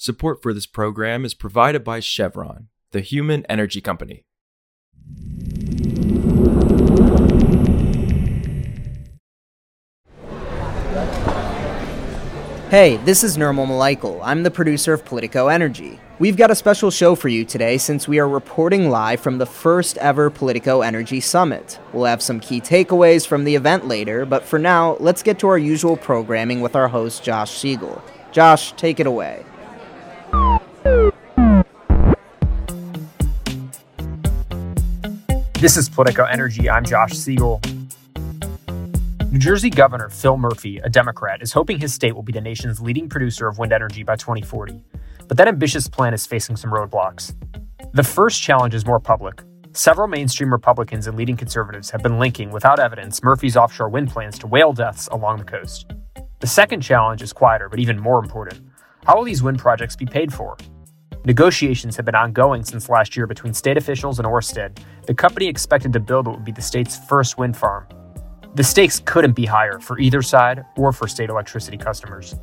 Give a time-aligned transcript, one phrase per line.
[0.00, 4.24] Support for this program is provided by Chevron, the human energy company.
[12.70, 14.20] Hey, this is Nirmal Mulaikal.
[14.22, 15.98] I'm the producer of Politico Energy.
[16.20, 19.46] We've got a special show for you today since we are reporting live from the
[19.46, 21.80] first ever Politico Energy Summit.
[21.92, 25.48] We'll have some key takeaways from the event later, but for now, let's get to
[25.48, 28.00] our usual programming with our host, Josh Siegel.
[28.30, 29.44] Josh, take it away.
[35.60, 36.70] This is Politico Energy.
[36.70, 37.60] I'm Josh Siegel.
[39.32, 42.80] New Jersey Governor Phil Murphy, a Democrat, is hoping his state will be the nation's
[42.80, 44.84] leading producer of wind energy by 2040.
[45.26, 47.34] But that ambitious plan is facing some roadblocks.
[47.92, 49.42] The first challenge is more public.
[49.72, 54.38] Several mainstream Republicans and leading conservatives have been linking, without evidence, Murphy's offshore wind plans
[54.38, 55.90] to whale deaths along the coast.
[56.38, 58.60] The second challenge is quieter, but even more important.
[59.06, 60.56] How will these wind projects be paid for?
[61.28, 65.92] Negotiations have been ongoing since last year between state officials and Orsted, the company expected
[65.92, 67.86] to build what would be the state's first wind farm.
[68.54, 72.34] The stakes couldn't be higher for either side or for state electricity customers.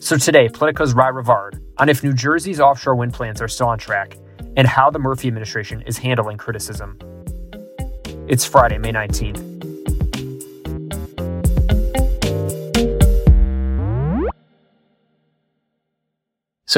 [0.00, 3.78] So today, Politico's Ry Rivard on if New Jersey's offshore wind plans are still on
[3.78, 4.18] track
[4.58, 6.98] and how the Murphy administration is handling criticism.
[8.28, 9.47] It's Friday, May 19th.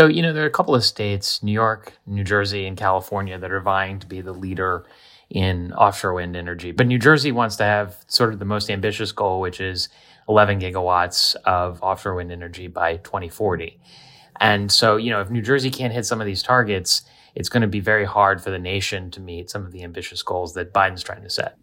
[0.00, 3.38] So, you know, there are a couple of states, New York, New Jersey, and California,
[3.38, 4.86] that are vying to be the leader
[5.28, 6.72] in offshore wind energy.
[6.72, 9.90] But New Jersey wants to have sort of the most ambitious goal, which is
[10.26, 13.78] 11 gigawatts of offshore wind energy by 2040.
[14.40, 17.02] And so, you know, if New Jersey can't hit some of these targets,
[17.34, 20.22] it's going to be very hard for the nation to meet some of the ambitious
[20.22, 21.59] goals that Biden's trying to set.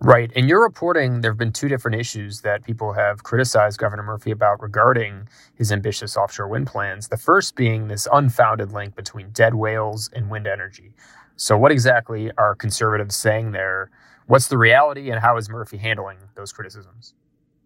[0.00, 0.30] Right.
[0.32, 4.30] In your reporting, there have been two different issues that people have criticized Governor Murphy
[4.30, 7.08] about regarding his ambitious offshore wind plans.
[7.08, 10.94] The first being this unfounded link between dead whales and wind energy.
[11.34, 13.90] So, what exactly are conservatives saying there?
[14.26, 17.14] What's the reality, and how is Murphy handling those criticisms?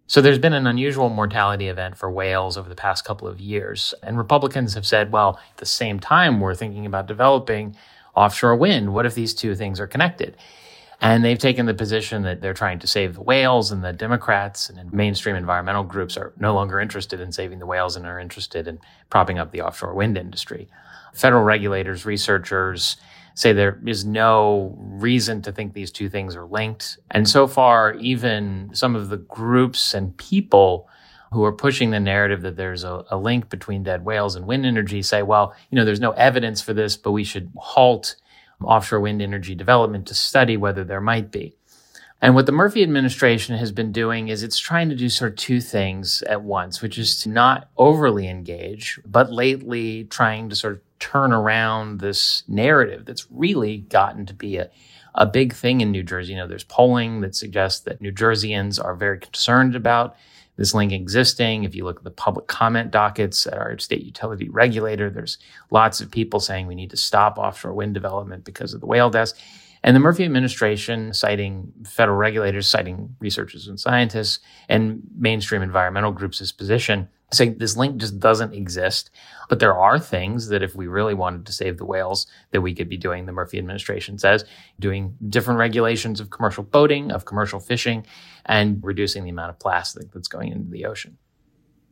[0.07, 3.93] So, there's been an unusual mortality event for whales over the past couple of years.
[4.01, 7.75] And Republicans have said, well, at the same time, we're thinking about developing
[8.15, 8.93] offshore wind.
[8.93, 10.35] What if these two things are connected?
[11.03, 14.69] And they've taken the position that they're trying to save the whales, and the Democrats
[14.69, 18.69] and mainstream environmental groups are no longer interested in saving the whales and are interested
[18.69, 20.69] in propping up the offshore wind industry.
[21.13, 22.95] Federal regulators, researchers,
[23.35, 26.97] say there is no reason to think these two things are linked.
[27.11, 30.87] And so far, even some of the groups and people
[31.33, 34.65] who are pushing the narrative that there's a, a, link between dead whales and wind
[34.65, 38.15] energy say, well, you know, there's no evidence for this, but we should halt
[38.61, 41.55] offshore wind energy development to study whether there might be.
[42.21, 45.37] And what the Murphy administration has been doing is it's trying to do sort of
[45.37, 50.75] two things at once, which is to not overly engage, but lately trying to sort
[50.75, 54.69] of turn around this narrative that's really gotten to be a,
[55.15, 56.31] a big thing in New Jersey.
[56.31, 60.15] You know, there's polling that suggests that New Jerseyans are very concerned about
[60.57, 61.63] this link existing.
[61.63, 65.37] If you look at the public comment dockets at our state utility regulator, there's
[65.71, 69.09] lots of people saying we need to stop offshore wind development because of the whale
[69.09, 69.33] deaths.
[69.85, 76.53] And the Murphy administration, citing federal regulators, citing researchers and scientists, and mainstream environmental groups'
[76.53, 79.09] position, saying this link just doesn't exist.
[79.49, 82.73] But there are things that if we really wanted to save the whales, that we
[82.73, 84.45] could be doing, the Murphy administration says,
[84.79, 88.05] doing different regulations of commercial boating, of commercial fishing,
[88.45, 91.17] and reducing the amount of plastic that's going into the ocean.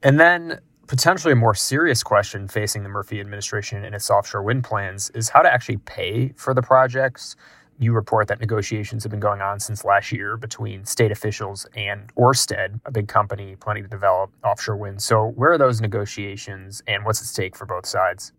[0.03, 4.63] And then potentially a more serious question facing the Murphy administration and its offshore wind
[4.63, 7.35] plans is how to actually pay for the projects
[7.81, 12.13] you report that negotiations have been going on since last year between state officials and
[12.15, 15.01] Orsted, a big company planning to develop offshore wind.
[15.01, 18.33] So, where are those negotiations and what's at stake for both sides?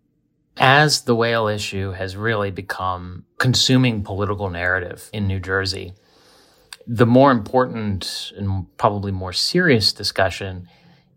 [0.57, 5.93] As the whale issue has really become consuming political narrative in New Jersey,
[6.87, 10.69] the more important and probably more serious discussion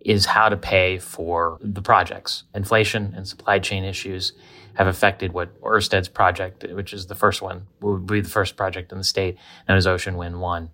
[0.07, 2.45] is how to pay for the projects.
[2.55, 4.35] Inflation and supply chain issues
[4.75, 8.93] have affected what Ørsted's project, which is the first one, will be the first project
[8.93, 9.37] in the state,
[9.69, 10.71] known as Ocean Wind 1.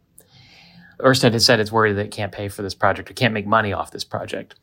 [1.01, 3.47] Ørsted has said it's worried that it can't pay for this project, it can't make
[3.47, 4.55] money off this project.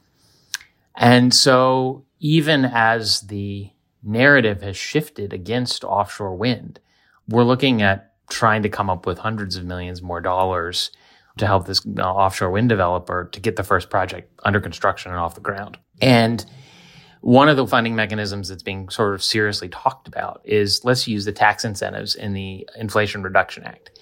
[0.96, 3.72] And so, even as the
[4.04, 6.80] narrative has shifted against offshore wind,
[7.28, 10.92] we're looking at trying to come up with hundreds of millions more dollars
[11.40, 15.20] to help this uh, offshore wind developer to get the first project under construction and
[15.20, 15.78] off the ground.
[16.02, 16.46] And
[17.22, 21.26] one of the funding mechanisms that's being sort of seriously talked about is let's use
[21.26, 24.00] the tax incentives in the Inflation Reduction Act.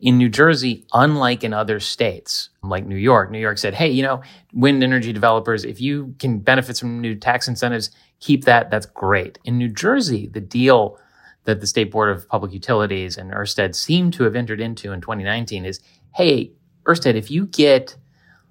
[0.00, 4.02] In New Jersey, unlike in other states, like New York, New York said, hey, you
[4.02, 4.20] know,
[4.52, 8.70] wind energy developers, if you can benefit from new tax incentives, keep that.
[8.70, 9.38] That's great.
[9.44, 10.98] In New Jersey, the deal
[11.44, 15.00] that the State Board of Public Utilities and Ørsted seem to have entered into in
[15.00, 15.80] 2019 is,
[16.14, 16.52] hey,
[16.84, 17.96] Ørsted, if you get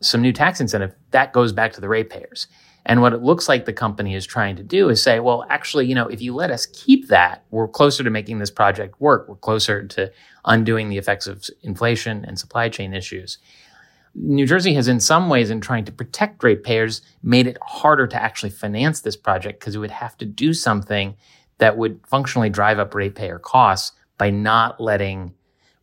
[0.01, 2.47] some new tax incentive, that goes back to the ratepayers.
[2.85, 5.85] And what it looks like the company is trying to do is say, well, actually,
[5.85, 9.27] you know, if you let us keep that, we're closer to making this project work.
[9.27, 10.11] We're closer to
[10.45, 13.37] undoing the effects of inflation and supply chain issues.
[14.15, 18.21] New Jersey has, in some ways, in trying to protect ratepayers, made it harder to
[18.21, 21.15] actually finance this project because it would have to do something
[21.59, 25.33] that would functionally drive up ratepayer costs by not letting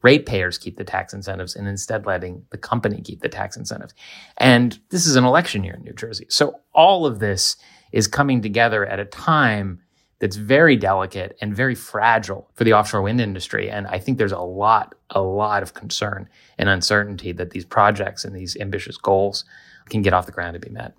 [0.03, 3.95] ratepayers keep the tax incentives and instead letting the company keep the tax incentives.
[4.37, 6.27] And this is an election year in New Jersey.
[6.29, 7.57] So all of this
[7.93, 9.81] is coming together at a time
[10.21, 13.71] that's very delicate and very fragile for the offshore wind industry.
[13.71, 16.29] And I think there's a lot, a lot of concern
[16.59, 19.45] and uncertainty that these projects and these ambitious goals
[19.89, 20.95] can get off the ground to be met.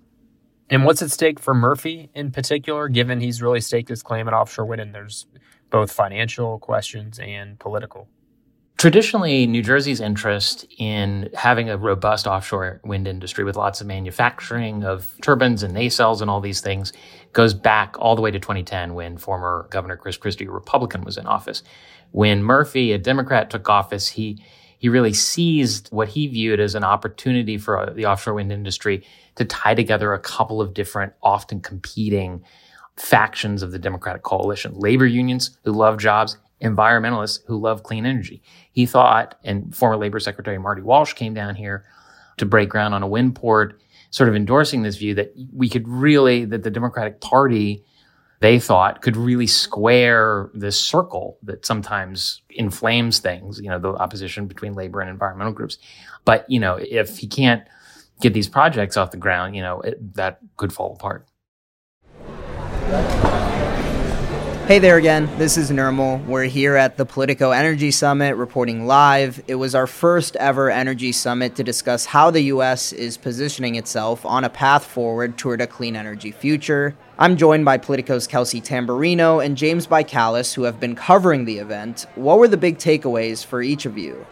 [0.70, 4.34] And what's at stake for Murphy in particular, given he's really staked his claim at
[4.34, 5.26] offshore wind and there's
[5.68, 8.08] both financial questions and political?
[8.80, 14.84] Traditionally, New Jersey's interest in having a robust offshore wind industry with lots of manufacturing
[14.84, 16.94] of turbines and nacelles and all these things
[17.34, 21.18] goes back all the way to 2010 when former Governor Chris Christie, a Republican, was
[21.18, 21.62] in office.
[22.12, 24.42] When Murphy, a Democrat, took office, he
[24.78, 29.04] he really seized what he viewed as an opportunity for uh, the offshore wind industry
[29.34, 32.42] to tie together a couple of different, often competing
[32.96, 38.42] factions of the Democratic coalition labor unions who love jobs environmentalists who love clean energy.
[38.72, 41.84] He thought, and former Labor Secretary Marty Walsh came down here
[42.36, 43.80] to break ground on a wind port,
[44.10, 47.84] sort of endorsing this view that we could really, that the Democratic Party,
[48.40, 54.46] they thought, could really square this circle that sometimes inflames things, you know, the opposition
[54.46, 55.78] between labor and environmental groups.
[56.24, 57.62] But, you know, if he can't
[58.20, 61.26] get these projects off the ground, you know, it, that could fall apart.
[64.70, 66.24] Hey there again, this is Nirmal.
[66.26, 69.42] We're here at the Politico Energy Summit reporting live.
[69.48, 72.92] It was our first ever energy summit to discuss how the U.S.
[72.92, 76.94] is positioning itself on a path forward toward a clean energy future.
[77.18, 82.06] I'm joined by Politico's Kelsey Tamborrino and James Bikales, who have been covering the event.
[82.14, 84.24] What were the big takeaways for each of you?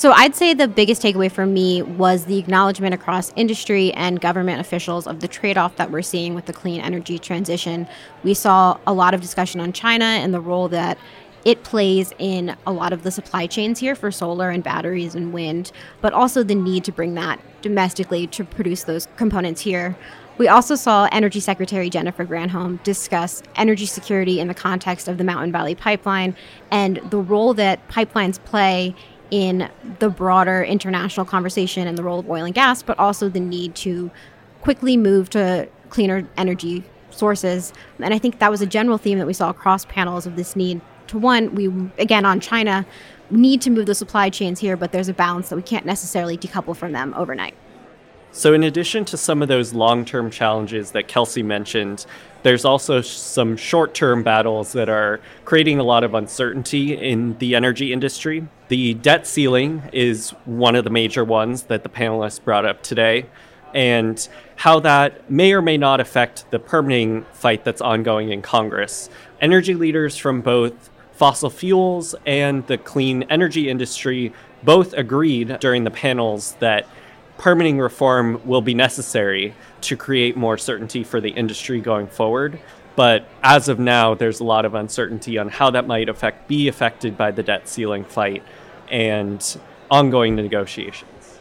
[0.00, 4.58] So I'd say the biggest takeaway for me was the acknowledgement across industry and government
[4.58, 7.86] officials of the trade-off that we're seeing with the clean energy transition.
[8.24, 10.96] We saw a lot of discussion on China and the role that
[11.44, 15.34] it plays in a lot of the supply chains here for solar and batteries and
[15.34, 15.70] wind,
[16.00, 19.98] but also the need to bring that domestically to produce those components here.
[20.38, 25.24] We also saw Energy Secretary Jennifer Granholm discuss energy security in the context of the
[25.24, 26.34] Mountain Valley Pipeline
[26.70, 28.94] and the role that pipelines play
[29.30, 29.68] in
[29.98, 33.74] the broader international conversation and the role of oil and gas, but also the need
[33.76, 34.10] to
[34.62, 37.72] quickly move to cleaner energy sources.
[37.98, 40.56] And I think that was a general theme that we saw across panels of this
[40.56, 41.66] need to one, we
[41.98, 42.86] again on China
[43.30, 46.38] need to move the supply chains here, but there's a balance that we can't necessarily
[46.38, 47.54] decouple from them overnight.
[48.32, 52.06] So, in addition to some of those long term challenges that Kelsey mentioned,
[52.42, 57.56] there's also some short term battles that are creating a lot of uncertainty in the
[57.56, 58.46] energy industry.
[58.68, 63.26] The debt ceiling is one of the major ones that the panelists brought up today,
[63.74, 69.10] and how that may or may not affect the permitting fight that's ongoing in Congress.
[69.40, 74.32] Energy leaders from both fossil fuels and the clean energy industry
[74.62, 76.86] both agreed during the panels that
[77.40, 82.60] permitting reform will be necessary to create more certainty for the industry going forward.
[82.96, 86.68] But as of now, there's a lot of uncertainty on how that might affect be
[86.68, 88.42] affected by the debt ceiling fight
[88.90, 89.58] and
[89.90, 91.38] ongoing negotiations.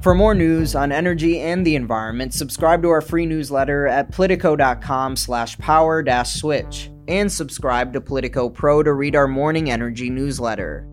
[0.00, 5.14] For more news on energy and the environment, subscribe to our free newsletter at politico.com
[5.14, 10.91] slash power switch and subscribe to Politico Pro to read our morning energy newsletter.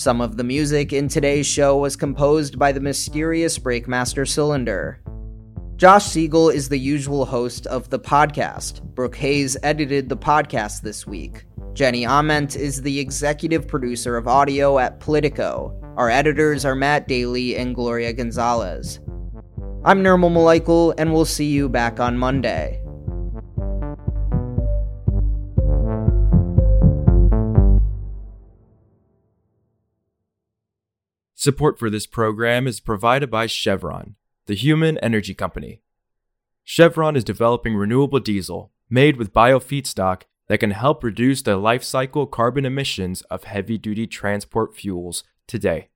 [0.00, 4.98] Some of the music in today's show was composed by the mysterious Breakmaster Cylinder.
[5.76, 8.80] Josh Siegel is the usual host of the podcast.
[8.94, 11.44] Brooke Hayes edited the podcast this week.
[11.74, 15.78] Jenny Ament is the executive producer of audio at Politico.
[15.98, 19.00] Our editors are Matt Daly and Gloria Gonzalez.
[19.84, 22.82] I'm Nirmal Mulaikal, and we'll see you back on Monday.
[31.40, 35.80] Support for this program is provided by Chevron, the human energy company.
[36.64, 41.82] Chevron is developing renewable diesel made with bio feedstock that can help reduce the life
[41.82, 45.88] cycle carbon emissions of heavy duty transport fuels today.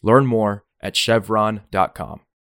[0.00, 2.20] Learn more at chevron.com.